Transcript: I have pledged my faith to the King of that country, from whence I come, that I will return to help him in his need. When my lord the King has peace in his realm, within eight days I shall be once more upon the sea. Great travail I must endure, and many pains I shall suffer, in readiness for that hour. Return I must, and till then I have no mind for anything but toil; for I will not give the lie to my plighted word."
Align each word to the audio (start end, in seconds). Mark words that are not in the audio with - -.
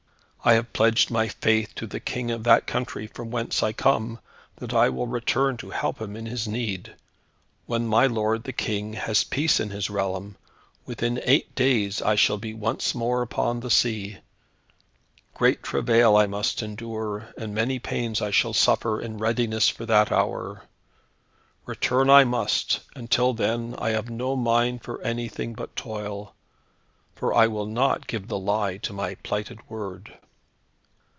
I 0.43 0.53
have 0.55 0.73
pledged 0.73 1.11
my 1.11 1.27
faith 1.27 1.75
to 1.75 1.85
the 1.85 1.99
King 1.99 2.31
of 2.31 2.43
that 2.45 2.65
country, 2.65 3.05
from 3.05 3.29
whence 3.29 3.61
I 3.61 3.73
come, 3.73 4.17
that 4.55 4.73
I 4.73 4.89
will 4.89 5.05
return 5.05 5.55
to 5.57 5.69
help 5.69 6.01
him 6.01 6.15
in 6.15 6.25
his 6.25 6.47
need. 6.47 6.95
When 7.67 7.85
my 7.87 8.07
lord 8.07 8.45
the 8.45 8.51
King 8.51 8.93
has 8.93 9.23
peace 9.23 9.59
in 9.59 9.69
his 9.69 9.91
realm, 9.91 10.37
within 10.83 11.21
eight 11.25 11.53
days 11.53 12.01
I 12.01 12.15
shall 12.15 12.39
be 12.39 12.55
once 12.55 12.95
more 12.95 13.21
upon 13.21 13.59
the 13.59 13.69
sea. 13.69 14.17
Great 15.35 15.61
travail 15.61 16.17
I 16.17 16.25
must 16.25 16.63
endure, 16.63 17.31
and 17.37 17.53
many 17.53 17.77
pains 17.77 18.19
I 18.19 18.31
shall 18.31 18.53
suffer, 18.53 18.99
in 18.99 19.19
readiness 19.19 19.69
for 19.69 19.85
that 19.85 20.11
hour. 20.11 20.63
Return 21.67 22.09
I 22.09 22.23
must, 22.23 22.79
and 22.95 23.11
till 23.11 23.35
then 23.35 23.75
I 23.77 23.91
have 23.91 24.09
no 24.09 24.35
mind 24.35 24.81
for 24.83 24.99
anything 25.03 25.53
but 25.53 25.75
toil; 25.75 26.33
for 27.13 27.31
I 27.31 27.45
will 27.45 27.67
not 27.67 28.07
give 28.07 28.27
the 28.27 28.39
lie 28.39 28.77
to 28.77 28.91
my 28.91 29.13
plighted 29.13 29.69
word." 29.69 30.17